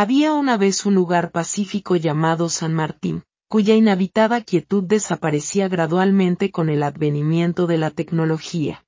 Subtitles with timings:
[0.00, 6.68] Había una vez un lugar pacífico llamado San Martín, cuya inhabitada quietud desaparecía gradualmente con
[6.68, 8.86] el advenimiento de la tecnología.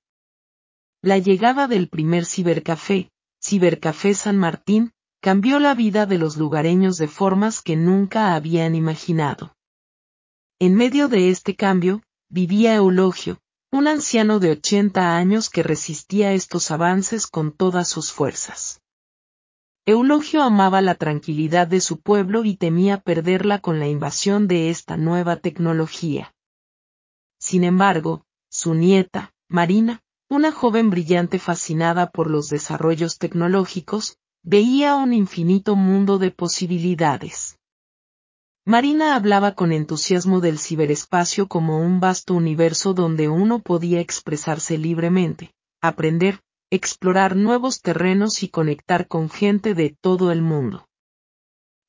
[1.03, 3.11] La llegada del primer cibercafé,
[3.43, 9.57] Cibercafé San Martín, cambió la vida de los lugareños de formas que nunca habían imaginado.
[10.61, 13.41] En medio de este cambio, vivía Eulogio,
[13.73, 18.81] un anciano de 80 años que resistía estos avances con todas sus fuerzas.
[19.91, 24.97] Eulogio amaba la tranquilidad de su pueblo y temía perderla con la invasión de esta
[24.97, 26.33] nueva tecnología.
[27.41, 35.13] Sin embargo, su nieta, Marina, una joven brillante fascinada por los desarrollos tecnológicos, veía un
[35.13, 37.59] infinito mundo de posibilidades.
[38.65, 45.53] Marina hablaba con entusiasmo del ciberespacio como un vasto universo donde uno podía expresarse libremente,
[45.81, 46.39] aprender,
[46.71, 50.87] explorar nuevos terrenos y conectar con gente de todo el mundo.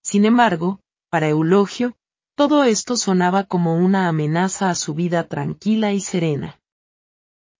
[0.03, 1.95] Sin embargo, para Eulogio,
[2.35, 6.59] todo esto sonaba como una amenaza a su vida tranquila y serena.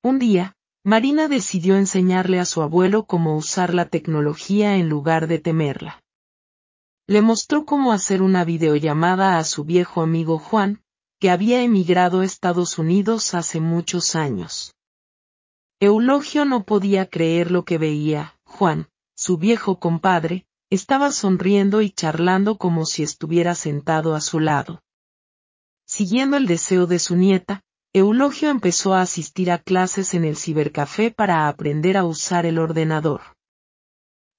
[0.04, 5.38] Un día, Marina decidió enseñarle a su abuelo cómo usar la tecnología en lugar de
[5.38, 6.02] temerla.
[7.08, 10.82] Le mostró cómo hacer una videollamada a su viejo amigo Juan,
[11.20, 14.74] que había emigrado a Estados Unidos hace muchos años.
[15.84, 22.60] Eulogio no podía creer lo que veía, Juan, su viejo compadre, estaba sonriendo y charlando
[22.60, 24.84] como si estuviera sentado a su lado.
[25.88, 31.10] Siguiendo el deseo de su nieta, Eulogio empezó a asistir a clases en el cibercafé
[31.10, 33.22] para aprender a usar el ordenador.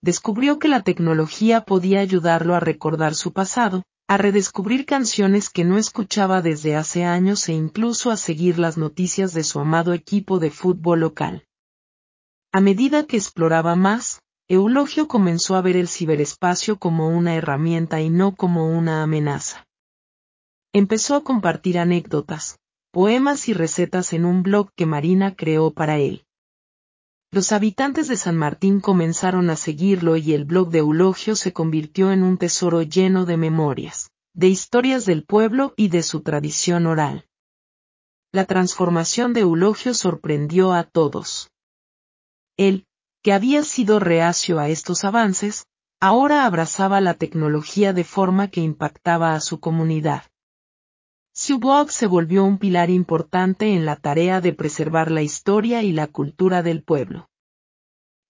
[0.01, 5.79] Descubrió que la tecnología podía ayudarlo a recordar su pasado, a redescubrir canciones que no
[5.79, 10.51] escuchaba desde hace años e incluso a seguir las noticias de su amado equipo de
[10.51, 11.47] fútbol local.
[12.53, 18.11] A medida que exploraba más, Eulogio comenzó a ver el ciberespacio como una herramienta y
[18.11, 19.67] no como una amenaza.
[20.75, 22.59] Empezó a compartir anécdotas,
[22.91, 26.27] poemas y recetas en un blog que Marina creó para él.
[27.35, 32.13] Los habitantes de San Martín comenzaron a seguirlo y el blog de Eulogio se convirtió
[32.13, 37.27] en un tesoro lleno de memorias, de historias del pueblo y de su tradición oral.
[38.33, 41.51] La transformación de Eulogio sorprendió a todos.
[42.59, 42.85] Él,
[43.23, 45.65] que había sido reacio a estos avances,
[46.01, 50.25] ahora abrazaba la tecnología de forma que impactaba a su comunidad.
[51.35, 55.91] Su blog se volvió un pilar importante en la tarea de preservar la historia y
[55.93, 57.31] la cultura del pueblo.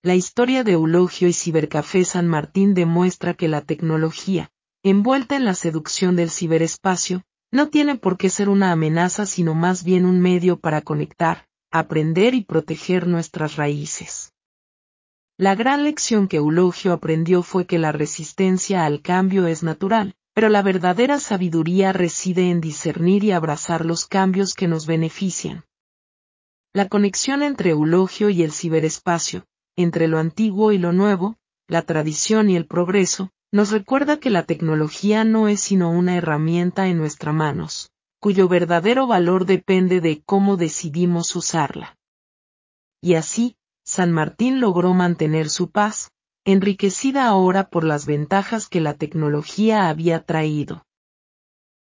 [0.05, 4.51] La historia de Eulogio y Cibercafé San Martín demuestra que la tecnología,
[4.85, 9.83] envuelta en la seducción del ciberespacio, no tiene por qué ser una amenaza sino más
[9.83, 14.33] bien un medio para conectar, aprender y proteger nuestras raíces.
[15.37, 20.49] La gran lección que Eulogio aprendió fue que la resistencia al cambio es natural, pero
[20.49, 25.65] la verdadera sabiduría reside en discernir y abrazar los cambios que nos benefician.
[26.73, 29.45] La conexión entre Eulogio y el ciberespacio,
[29.77, 31.37] entre lo antiguo y lo nuevo,
[31.69, 36.89] la tradición y el progreso, nos recuerda que la tecnología no es sino una herramienta
[36.89, 41.99] en nuestras manos, cuyo verdadero valor depende de cómo decidimos usarla.
[43.03, 46.13] Y así, San Martín logró mantener su paz,
[46.45, 50.85] enriquecida ahora por las ventajas que la tecnología había traído.